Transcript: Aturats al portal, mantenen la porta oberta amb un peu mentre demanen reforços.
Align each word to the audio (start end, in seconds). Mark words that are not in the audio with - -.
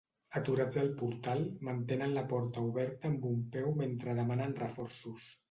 Aturats 0.37 0.77
al 0.83 0.87
portal, 1.01 1.45
mantenen 1.69 2.15
la 2.15 2.23
porta 2.33 2.65
oberta 2.71 3.11
amb 3.15 3.29
un 3.33 3.45
peu 3.59 3.71
mentre 3.85 4.19
demanen 4.23 4.59
reforços. 4.67 5.31